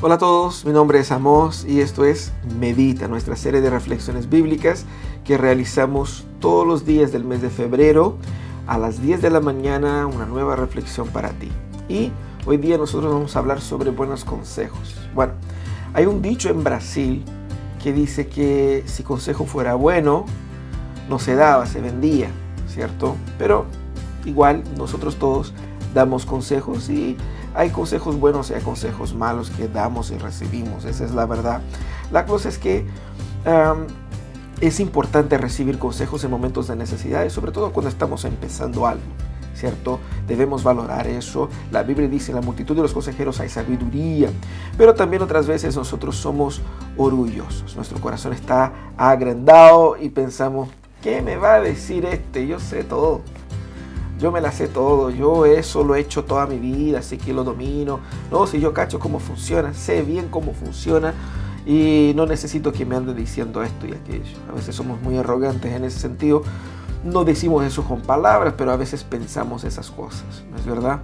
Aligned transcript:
Hola 0.00 0.14
a 0.14 0.18
todos, 0.18 0.64
mi 0.64 0.70
nombre 0.70 1.00
es 1.00 1.10
Amos 1.10 1.64
y 1.64 1.80
esto 1.80 2.04
es 2.04 2.32
Medita, 2.56 3.08
nuestra 3.08 3.34
serie 3.34 3.60
de 3.60 3.68
reflexiones 3.68 4.30
bíblicas 4.30 4.84
que 5.24 5.36
realizamos 5.36 6.24
todos 6.38 6.64
los 6.64 6.86
días 6.86 7.10
del 7.10 7.24
mes 7.24 7.42
de 7.42 7.50
febrero 7.50 8.16
a 8.68 8.78
las 8.78 9.02
10 9.02 9.20
de 9.20 9.30
la 9.30 9.40
mañana, 9.40 10.06
una 10.06 10.24
nueva 10.24 10.54
reflexión 10.54 11.08
para 11.08 11.30
ti. 11.30 11.50
Y 11.88 12.12
hoy 12.46 12.58
día 12.58 12.78
nosotros 12.78 13.12
vamos 13.12 13.34
a 13.34 13.40
hablar 13.40 13.60
sobre 13.60 13.90
buenos 13.90 14.24
consejos. 14.24 14.94
Bueno, 15.16 15.32
hay 15.92 16.06
un 16.06 16.22
dicho 16.22 16.48
en 16.48 16.62
Brasil 16.62 17.24
que 17.82 17.92
dice 17.92 18.28
que 18.28 18.84
si 18.86 19.02
consejo 19.02 19.46
fuera 19.46 19.74
bueno, 19.74 20.26
no 21.08 21.18
se 21.18 21.34
daba, 21.34 21.66
se 21.66 21.80
vendía, 21.80 22.28
¿cierto? 22.68 23.16
Pero 23.36 23.66
igual 24.24 24.62
nosotros 24.76 25.16
todos 25.16 25.52
damos 25.94 26.26
consejos 26.26 26.88
y 26.90 27.16
hay 27.54 27.70
consejos 27.70 28.18
buenos 28.18 28.50
y 28.50 28.54
hay 28.54 28.62
consejos 28.62 29.14
malos 29.14 29.50
que 29.50 29.68
damos 29.68 30.10
y 30.10 30.18
recibimos, 30.18 30.84
esa 30.84 31.04
es 31.04 31.12
la 31.12 31.26
verdad. 31.26 31.60
La 32.12 32.26
cosa 32.26 32.48
es 32.48 32.58
que 32.58 32.86
es 34.60 34.80
importante 34.80 35.38
recibir 35.38 35.78
consejos 35.78 36.24
en 36.24 36.30
momentos 36.30 36.68
de 36.68 36.76
necesidad 36.76 37.24
y 37.24 37.30
sobre 37.30 37.52
todo 37.52 37.72
cuando 37.72 37.88
estamos 37.88 38.24
empezando 38.24 38.86
algo. 38.86 39.02
¿Cierto? 39.54 39.98
Debemos 40.28 40.62
valorar 40.62 41.08
eso. 41.08 41.48
La 41.72 41.82
Biblia 41.82 42.06
dice, 42.06 42.30
en 42.30 42.36
la 42.36 42.42
multitud 42.42 42.76
de 42.76 42.82
los 42.82 42.92
consejeros 42.92 43.40
hay 43.40 43.48
sabiduría, 43.48 44.30
pero 44.76 44.94
también 44.94 45.20
otras 45.20 45.48
veces 45.48 45.74
nosotros 45.74 46.14
somos 46.14 46.62
orgullosos. 46.96 47.74
Nuestro 47.74 48.00
corazón 48.00 48.32
está 48.34 48.72
agrandado 48.96 49.96
y 50.00 50.10
pensamos, 50.10 50.68
¿qué 51.02 51.22
me 51.22 51.36
va 51.36 51.54
a 51.54 51.60
decir 51.60 52.04
este? 52.04 52.46
Yo 52.46 52.60
sé 52.60 52.84
todo 52.84 53.22
yo 54.18 54.32
me 54.32 54.40
la 54.40 54.52
sé 54.52 54.68
todo, 54.68 55.10
yo 55.10 55.46
eso 55.46 55.84
lo 55.84 55.94
he 55.94 56.00
hecho 56.00 56.24
toda 56.24 56.46
mi 56.46 56.58
vida, 56.58 56.98
así 56.98 57.18
que 57.18 57.32
lo 57.32 57.44
domino. 57.44 58.00
No, 58.30 58.46
si 58.46 58.60
yo 58.60 58.72
cacho 58.72 58.98
cómo 58.98 59.20
funciona, 59.20 59.72
sé 59.74 60.02
bien 60.02 60.28
cómo 60.28 60.52
funciona 60.52 61.14
y 61.64 62.12
no 62.16 62.26
necesito 62.26 62.72
que 62.72 62.84
me 62.84 62.96
ande 62.96 63.14
diciendo 63.14 63.62
esto 63.62 63.86
y 63.86 63.92
aquello. 63.92 64.36
A 64.50 64.54
veces 64.54 64.74
somos 64.74 65.00
muy 65.02 65.16
arrogantes 65.16 65.72
en 65.72 65.84
ese 65.84 66.00
sentido. 66.00 66.42
No 67.04 67.24
decimos 67.24 67.64
eso 67.64 67.84
con 67.84 68.00
palabras, 68.00 68.54
pero 68.56 68.72
a 68.72 68.76
veces 68.76 69.04
pensamos 69.04 69.64
esas 69.64 69.90
cosas, 69.90 70.44
¿no 70.50 70.56
es 70.56 70.66
verdad? 70.66 71.00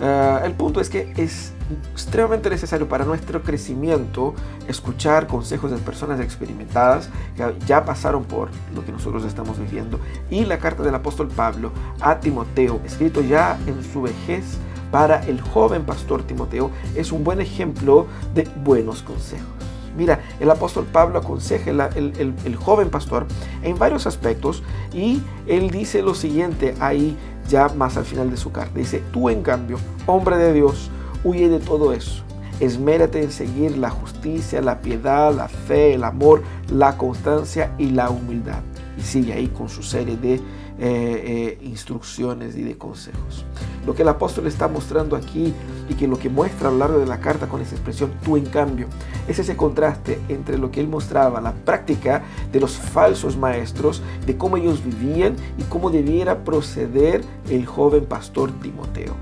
Ah, 0.00 0.42
el 0.44 0.52
punto 0.52 0.80
es 0.80 0.88
que 0.88 1.12
es 1.16 1.52
extremadamente 1.92 2.50
necesario 2.50 2.88
para 2.88 3.04
nuestro 3.04 3.42
crecimiento 3.42 4.34
escuchar 4.68 5.26
consejos 5.26 5.70
de 5.70 5.78
personas 5.78 6.20
experimentadas 6.20 7.08
que 7.36 7.54
ya 7.66 7.84
pasaron 7.84 8.24
por 8.24 8.50
lo 8.74 8.84
que 8.84 8.92
nosotros 8.92 9.24
estamos 9.24 9.58
viviendo. 9.58 10.00
Y 10.30 10.44
la 10.44 10.58
carta 10.58 10.82
del 10.82 10.94
apóstol 10.94 11.28
Pablo 11.28 11.70
a 12.00 12.18
Timoteo, 12.18 12.80
escrito 12.84 13.20
ya 13.20 13.58
en 13.66 13.82
su 13.84 14.02
vejez 14.02 14.58
para 14.90 15.24
el 15.26 15.40
joven 15.40 15.84
pastor 15.84 16.22
Timoteo, 16.22 16.70
es 16.94 17.12
un 17.12 17.24
buen 17.24 17.40
ejemplo 17.40 18.06
de 18.34 18.48
buenos 18.64 19.02
consejos. 19.02 19.48
Mira, 19.96 20.20
el 20.40 20.50
apóstol 20.50 20.86
Pablo 20.92 21.20
aconseja 21.20 21.70
el, 21.70 22.34
el, 22.44 22.56
joven 22.56 22.90
pastor 22.90 23.26
en 23.62 23.78
varios 23.78 24.08
aspectos 24.08 24.62
y 24.92 25.22
él 25.46 25.70
dice 25.70 26.02
lo 26.02 26.14
siguiente 26.14 26.74
ahí 26.80 27.16
ya 27.48 27.68
más 27.68 27.96
al 27.96 28.04
final 28.04 28.30
de 28.30 28.36
su 28.36 28.52
carta. 28.52 28.78
Dice, 28.78 29.02
tú 29.12 29.28
en 29.28 29.42
cambio, 29.42 29.78
hombre 30.06 30.36
de 30.36 30.52
Dios, 30.52 30.90
huye 31.22 31.48
de 31.48 31.60
todo 31.60 31.92
eso. 31.92 32.22
Esmérate 32.60 33.22
en 33.22 33.32
seguir 33.32 33.76
la 33.76 33.90
justicia, 33.90 34.60
la 34.60 34.80
piedad, 34.80 35.34
la 35.34 35.48
fe, 35.48 35.94
el 35.94 36.04
amor, 36.04 36.42
la 36.72 36.96
constancia 36.96 37.74
y 37.78 37.90
la 37.90 38.10
humildad. 38.10 38.60
Y 38.96 39.02
sigue 39.02 39.32
ahí 39.32 39.48
con 39.48 39.68
su 39.68 39.82
serie 39.82 40.16
de 40.16 40.34
eh, 40.34 40.40
eh, 40.78 41.58
instrucciones 41.62 42.56
y 42.56 42.62
de 42.62 42.78
consejos. 42.78 43.44
Lo 43.86 43.94
que 43.94 44.02
el 44.02 44.08
apóstol 44.08 44.46
está 44.46 44.68
mostrando 44.68 45.16
aquí 45.16 45.52
y 45.88 45.94
que 45.94 46.08
lo 46.08 46.18
que 46.18 46.28
muestra 46.28 46.68
a 46.68 46.72
lo 46.72 46.78
largo 46.78 46.98
de 46.98 47.06
la 47.06 47.20
carta 47.20 47.48
con 47.48 47.60
esa 47.60 47.74
expresión 47.74 48.12
tú 48.24 48.36
en 48.36 48.46
cambio 48.46 48.86
es 49.28 49.38
ese 49.38 49.56
contraste 49.56 50.20
entre 50.28 50.58
lo 50.58 50.70
que 50.70 50.80
él 50.80 50.88
mostraba, 50.88 51.40
la 51.40 51.52
práctica 51.52 52.22
de 52.52 52.60
los 52.60 52.76
falsos 52.76 53.36
maestros, 53.36 54.02
de 54.26 54.36
cómo 54.36 54.56
ellos 54.56 54.84
vivían 54.84 55.36
y 55.58 55.62
cómo 55.64 55.90
debiera 55.90 56.44
proceder 56.44 57.22
el 57.48 57.66
joven 57.66 58.06
pastor 58.06 58.50
Timoteo. 58.60 59.14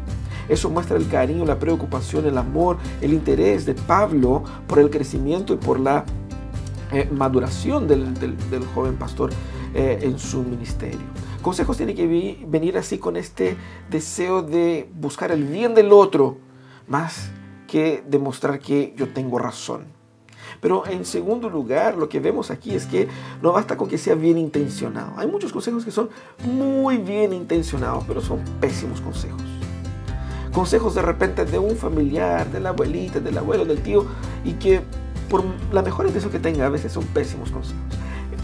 Eso 0.49 0.69
muestra 0.71 0.97
el 0.97 1.09
cariño, 1.09 1.45
la 1.45 1.59
preocupación, 1.59 2.27
el 2.27 2.37
amor, 2.37 2.77
el 3.01 3.13
interés 3.13 3.65
de 3.65 3.75
Pablo 3.75 4.43
por 4.67 4.81
el 4.81 4.91
crecimiento 4.91 5.55
y 5.55 5.57
por 5.57 5.79
la 5.79 6.05
eh, 6.93 7.09
maduración 7.11 7.87
del, 7.87 8.15
joven 8.75 8.97
pastor 8.97 9.31
en 9.75 10.19
su 10.19 10.43
ministerio. 10.43 11.01
Consejos 11.43 11.77
tienen 11.77 11.97
que 11.97 12.07
venir 12.47 12.79
así 12.79 12.99
con 12.99 13.17
este 13.17 13.57
deseo 13.91 14.43
de 14.43 14.89
buscar 14.95 15.33
el 15.33 15.45
bien 15.45 15.75
del 15.75 15.93
otro, 15.93 16.37
más 16.87 17.31
que 17.67 18.05
demostrar 18.07 18.59
que 18.59 18.95
yo 18.97 19.09
tengo 19.09 19.39
razón. 19.39 19.87
Pero 20.61 20.87
en 20.87 21.05
segundo 21.05 21.49
lugar, 21.49 21.97
lo 21.97 22.09
que 22.09 22.21
vemos 22.21 22.51
aquí 22.51 22.75
es 22.75 22.87
que 22.87 23.09
no 23.41 23.53
basta 23.53 23.77
con 23.77 23.89
que 23.89 23.99
sea 23.99 24.15
bien 24.15 24.39
intencionado. 24.39 25.15
Hay 25.17 25.27
muchos 25.27 25.53
consejos 25.53 25.85
que 25.85 25.91
son 25.91 26.11
muy 26.45 26.99
bien 26.99 27.33
intencionados, 27.33 28.05
pero 28.07 28.21
son 28.21 28.41
pésimos 28.61 29.01
consejos. 29.01 29.43
Consejos 30.53 30.95
de 30.95 31.03
repente 31.03 31.45
de 31.47 31.59
un 31.59 31.77
familiar, 31.77 32.51
de 32.51 32.61
la 32.61 32.71
abuelita, 32.71 33.21
del 33.21 33.39
abuelo, 33.39 33.65
del 33.65 33.83
tío, 33.83 34.05
y 34.45 34.53
que 34.55 34.83
por 35.31 35.43
la 35.73 35.83
mejor 35.83 36.07
intención 36.07 36.31
que 36.31 36.39
tenga, 36.39 36.67
a 36.67 36.69
veces 36.69 36.93
son 36.93 37.05
pésimos 37.07 37.51
consejos. 37.51 37.81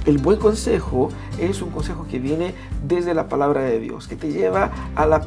El 0.06 0.16
buen 0.16 0.38
consejo 0.38 1.10
es 1.38 1.60
un 1.60 1.70
consejo 1.70 2.06
que 2.10 2.18
viene 2.18 2.54
desde 2.82 3.12
la 3.12 3.28
palabra 3.28 3.60
de 3.60 3.78
Dios, 3.78 4.08
que 4.08 4.16
te 4.16 4.32
lleva 4.32 4.70
a 4.94 5.04
la, 5.04 5.26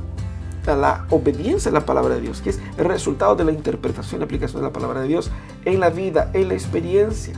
la 0.66 1.06
obediencia 1.10 1.72
a 1.72 1.74
la 1.74 1.86
palabra 1.86 2.16
de 2.16 2.22
Dios, 2.22 2.42
que 2.42 2.52
es 2.52 2.60
el 2.78 2.86
resultado 2.86 3.36
de 3.36 3.44
la 3.44 3.52
interpretación 3.52 4.22
y 4.22 4.24
aplicación 4.24 4.62
de 4.62 4.68
la 4.68 4.74
palabra 4.74 5.02
de 5.02 5.08
Dios 5.08 5.32
en 5.66 5.80
la 5.80 5.90
vida, 5.90 6.30
en 6.34 6.48
la 6.48 6.54
experiencia. 6.54 7.34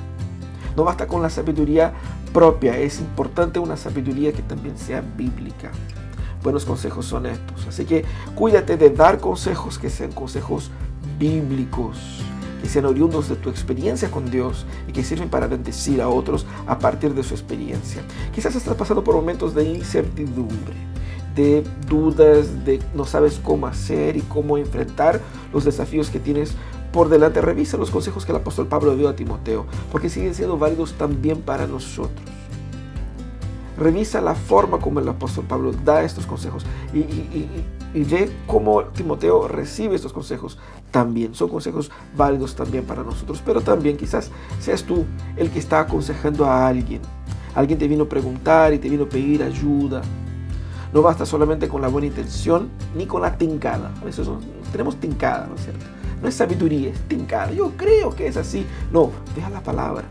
No 0.76 0.84
basta 0.84 1.08
con 1.08 1.22
la 1.22 1.30
sabiduría 1.30 1.94
propia, 2.34 2.78
es 2.78 3.00
importante 3.00 3.60
una 3.60 3.78
sabiduría 3.78 4.34
que 4.34 4.42
también 4.42 4.78
sea 4.78 5.02
bíblica. 5.02 5.72
Buenos 6.42 6.66
consejos 6.66 7.06
son 7.06 7.26
estos. 7.26 7.68
Así 7.68 7.86
que 7.86 8.04
cuídate 8.36 8.76
de 8.76 8.90
dar 8.90 9.20
consejos 9.20 9.80
que 9.80 9.90
sean 9.90 10.12
consejos 10.12 10.72
bíblicos 11.18 12.24
que 12.64 12.70
sean 12.70 12.86
oriundos 12.86 13.28
de 13.28 13.36
tu 13.36 13.50
experiencia 13.50 14.10
con 14.10 14.32
Dios 14.32 14.66
y 14.88 14.94
que 14.94 15.04
sirven 15.04 15.28
para 15.28 15.48
bendecir 15.48 16.02
a 16.02 16.08
otros 16.08 16.46
a 16.66 16.80
partir 16.80 17.14
de 17.14 17.22
su 17.22 17.34
experiencia. 17.34 18.02
Quizás 18.34 18.56
estás 18.56 18.76
pasando 18.76 19.04
por 19.04 19.16
momentos 19.16 19.54
de 19.54 19.66
incertidumbre, 19.66 20.74
de 21.36 21.64
dudas, 21.88 22.66
de 22.66 22.80
no 22.94 23.06
sabes 23.06 23.40
cómo 23.44 23.68
hacer 23.68 24.18
y 24.18 24.22
cómo 24.22 24.58
enfrentar 24.58 25.20
los 25.52 25.66
desafíos 25.66 26.10
que 26.10 26.20
tienes 26.20 26.54
por 26.92 27.10
delante. 27.10 27.42
Revisa 27.42 27.78
los 27.78 27.92
consejos 27.92 28.26
que 28.26 28.32
el 28.32 28.38
apóstol 28.38 28.68
Pablo 28.68 28.96
dio 28.96 29.10
a 29.10 29.16
Timoteo, 29.16 29.66
porque 29.92 30.10
siguen 30.10 30.36
siendo 30.36 30.58
válidos 30.58 30.94
también 30.94 31.42
para 31.42 31.68
nosotros. 31.68 32.34
Revisa 33.78 34.22
la 34.22 34.36
forma 34.36 34.80
como 34.80 35.00
el 35.00 35.10
apóstol 35.10 35.46
Pablo 35.46 35.72
da 35.72 36.04
estos 36.04 36.28
consejos 36.28 36.64
y, 36.94 38.04
ve 38.04 38.32
cómo 38.46 38.84
Timoteo 38.84 39.48
recibe 39.48 39.96
estos 39.96 40.14
consejos 40.14 40.60
también. 40.92 41.34
Son 41.34 41.50
consejos 41.50 41.92
válidos 42.16 42.56
también 42.56 42.86
para 42.86 43.04
nosotros, 43.04 43.42
pero 43.44 43.62
también 43.62 43.98
quizás 43.98 44.30
seas 44.60 44.84
tú 44.84 45.06
el 45.38 45.50
que 45.50 45.60
está 45.60 45.80
aconsejando 45.80 46.46
a 46.46 46.68
alguien. 46.68 47.02
Alguien 47.56 47.80
te 47.80 47.88
vino 47.88 48.04
a 48.04 48.10
preguntar 48.10 48.74
y 48.74 48.80
te 48.80 48.90
vino 48.90 49.06
a 49.06 49.10
pedir 49.10 49.42
ayuda. 49.42 50.02
No 50.94 51.02
basta 51.02 51.26
solamente 51.26 51.68
con 51.68 51.82
la 51.82 51.88
buena 51.88 52.08
intención 52.08 52.70
ni 52.96 53.06
con 53.06 53.24
la 53.24 53.38
tincada. 53.38 53.92
A 54.02 54.72
tenemos 54.72 54.98
tincada, 54.98 55.48
¿no 55.48 55.56
es 55.56 55.64
cierto? 55.64 55.86
No 56.22 56.28
es 56.28 56.36
sabiduría, 56.36 56.92
es 56.92 57.00
tincada. 57.08 57.52
Yo 57.52 57.72
creo 57.76 58.16
que 58.16 58.28
es 58.28 58.38
así. 58.38 58.66
No, 58.92 59.12
deja 59.36 59.50
la 59.50 59.62
palabra 59.62 60.06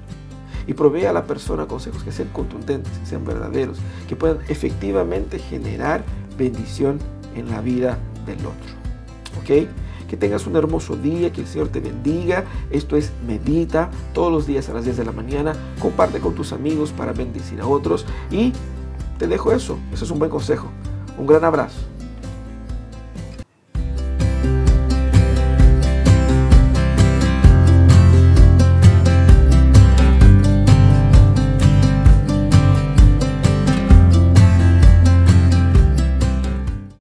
y 0.67 0.75
provee 0.75 1.07
a 1.07 1.13
la 1.13 1.25
persona 1.25 1.67
consejos 1.67 2.03
que 2.03 2.13
sean 2.13 2.29
contundentes, 2.29 2.93
que 2.99 3.07
sean 3.07 3.25
verdaderos, 3.25 3.79
que 4.09 4.17
puedan 4.17 4.39
efectivamente 4.49 5.39
generar 5.39 6.05
bendición 6.37 6.99
en 7.35 7.51
la 7.51 7.61
vida 7.61 7.99
del 8.27 8.39
otro. 8.39 8.83
¿Ok? 9.41 9.69
Que 10.09 10.17
tengas 10.17 10.47
un 10.47 10.57
hermoso 10.57 10.97
día, 10.97 11.33
que 11.33 11.41
el 11.41 11.47
Señor 11.47 11.69
te 11.69 11.81
bendiga. 11.81 12.45
Esto 12.71 12.97
es 12.97 13.13
Medita 13.27 13.91
todos 14.13 14.31
los 14.31 14.47
días 14.47 14.69
a 14.69 14.75
las 14.75 14.85
10 14.85 14.99
de 14.99 15.05
la 15.05 15.13
mañana. 15.13 15.55
Comparte 15.81 16.21
con 16.21 16.35
tus 16.35 16.53
amigos 16.53 16.93
para 16.93 17.13
bendecir 17.13 17.61
a 17.61 17.67
otros. 17.67 18.05
Y 18.31 18.53
te 19.23 19.29
dejo 19.29 19.53
eso. 19.53 19.79
Eso 19.93 20.05
es 20.05 20.11
un 20.11 20.19
buen 20.19 20.33
consejo. 20.33 20.67
Un 21.17 21.29
gran 21.29 21.45
abrazo. 21.45 21.79